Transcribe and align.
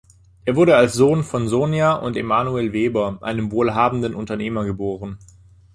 Er 0.45 0.55
wurde 0.55 0.75
als 0.77 0.93
Sohn 0.93 1.21
von 1.23 1.47
Sonia 1.47 1.93
und 1.93 2.17
Emmanuel 2.17 2.73
Weber, 2.73 3.19
einem 3.21 3.51
wohlhabenden 3.51 4.15
Unternehmer, 4.15 4.65
geboren. 4.65 5.19